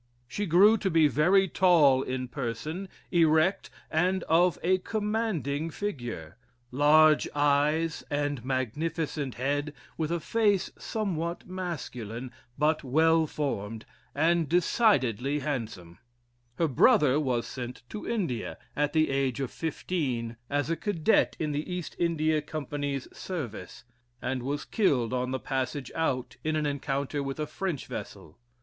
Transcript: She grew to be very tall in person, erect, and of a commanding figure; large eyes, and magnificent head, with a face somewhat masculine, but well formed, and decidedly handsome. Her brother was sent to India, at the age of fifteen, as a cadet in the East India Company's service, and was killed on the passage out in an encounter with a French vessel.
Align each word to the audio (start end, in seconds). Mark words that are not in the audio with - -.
She 0.27 0.47
grew 0.47 0.77
to 0.77 0.89
be 0.89 1.07
very 1.07 1.47
tall 1.47 2.01
in 2.01 2.27
person, 2.27 2.89
erect, 3.11 3.69
and 3.91 4.23
of 4.23 4.57
a 4.63 4.79
commanding 4.79 5.69
figure; 5.69 6.37
large 6.71 7.27
eyes, 7.35 8.03
and 8.09 8.43
magnificent 8.43 9.35
head, 9.35 9.75
with 9.99 10.11
a 10.11 10.19
face 10.19 10.71
somewhat 10.75 11.47
masculine, 11.47 12.31
but 12.57 12.83
well 12.83 13.27
formed, 13.27 13.85
and 14.15 14.49
decidedly 14.49 15.37
handsome. 15.37 15.99
Her 16.57 16.67
brother 16.67 17.19
was 17.19 17.45
sent 17.45 17.83
to 17.89 18.07
India, 18.09 18.57
at 18.75 18.93
the 18.93 19.11
age 19.11 19.39
of 19.39 19.51
fifteen, 19.51 20.35
as 20.49 20.71
a 20.71 20.75
cadet 20.75 21.35
in 21.37 21.51
the 21.51 21.71
East 21.71 21.95
India 21.99 22.41
Company's 22.41 23.07
service, 23.15 23.83
and 24.19 24.41
was 24.41 24.65
killed 24.65 25.13
on 25.13 25.29
the 25.29 25.39
passage 25.39 25.91
out 25.93 26.37
in 26.43 26.55
an 26.55 26.65
encounter 26.65 27.21
with 27.21 27.39
a 27.39 27.45
French 27.45 27.85
vessel. 27.85 28.39